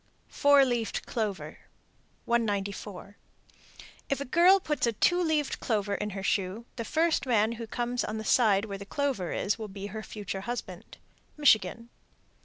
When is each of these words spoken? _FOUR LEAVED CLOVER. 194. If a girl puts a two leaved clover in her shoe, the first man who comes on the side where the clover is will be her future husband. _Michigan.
_FOUR 0.33 0.65
LEAVED 0.65 1.05
CLOVER. 1.05 1.59
194. 2.25 3.17
If 4.09 4.19
a 4.19 4.25
girl 4.25 4.59
puts 4.59 4.87
a 4.87 4.93
two 4.93 5.21
leaved 5.21 5.59
clover 5.59 5.93
in 5.93 6.09
her 6.17 6.23
shoe, 6.23 6.65
the 6.75 6.83
first 6.83 7.27
man 7.27 7.51
who 7.51 7.67
comes 7.67 8.03
on 8.03 8.17
the 8.17 8.25
side 8.25 8.65
where 8.65 8.79
the 8.79 8.85
clover 8.87 9.31
is 9.31 9.59
will 9.59 9.67
be 9.67 9.85
her 9.93 10.01
future 10.01 10.41
husband. 10.41 10.97
_Michigan. 11.37 11.89